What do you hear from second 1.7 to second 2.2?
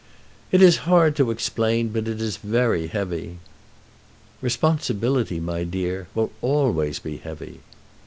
but it